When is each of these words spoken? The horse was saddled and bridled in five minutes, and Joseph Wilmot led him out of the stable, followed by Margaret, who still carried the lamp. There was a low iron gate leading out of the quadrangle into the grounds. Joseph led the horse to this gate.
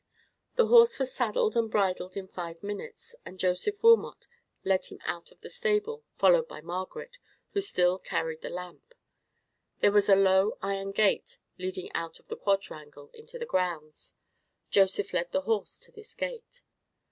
The 0.55 0.65
horse 0.65 0.97
was 0.97 1.13
saddled 1.13 1.55
and 1.55 1.69
bridled 1.69 2.17
in 2.17 2.27
five 2.27 2.63
minutes, 2.63 3.13
and 3.23 3.37
Joseph 3.39 3.83
Wilmot 3.83 4.27
led 4.63 4.85
him 4.87 4.97
out 5.05 5.31
of 5.31 5.39
the 5.41 5.49
stable, 5.51 6.03
followed 6.17 6.47
by 6.47 6.59
Margaret, 6.59 7.19
who 7.51 7.61
still 7.61 7.99
carried 7.99 8.41
the 8.41 8.49
lamp. 8.49 8.95
There 9.81 9.91
was 9.91 10.09
a 10.09 10.15
low 10.15 10.57
iron 10.59 10.91
gate 10.91 11.37
leading 11.59 11.91
out 11.93 12.19
of 12.19 12.29
the 12.29 12.35
quadrangle 12.35 13.11
into 13.13 13.37
the 13.37 13.45
grounds. 13.45 14.15
Joseph 14.71 15.13
led 15.13 15.31
the 15.31 15.41
horse 15.41 15.77
to 15.81 15.91
this 15.91 16.15
gate. 16.15 16.63